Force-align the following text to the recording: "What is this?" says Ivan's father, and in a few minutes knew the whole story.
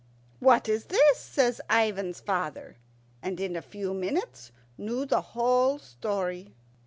"What 0.39 0.67
is 0.67 0.85
this?" 0.85 1.19
says 1.19 1.61
Ivan's 1.71 2.19
father, 2.21 2.77
and 3.21 3.39
in 3.39 3.55
a 3.55 3.61
few 3.61 3.93
minutes 3.93 4.51
knew 4.75 5.05
the 5.05 5.21
whole 5.21 5.77
story. 5.77 6.55